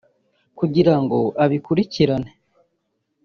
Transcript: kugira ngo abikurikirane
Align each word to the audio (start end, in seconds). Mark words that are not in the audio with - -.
kugira 0.57 0.93
ngo 1.03 1.19
abikurikirane 1.43 2.31